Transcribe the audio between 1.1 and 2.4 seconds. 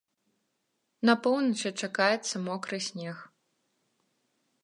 поўначы чакаецца